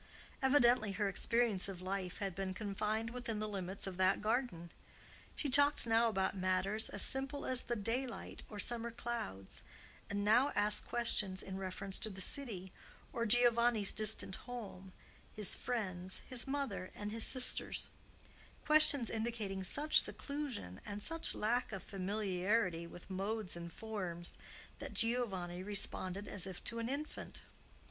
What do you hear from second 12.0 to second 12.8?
the city,